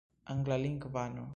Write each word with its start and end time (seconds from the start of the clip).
anglalingvano 0.31 1.29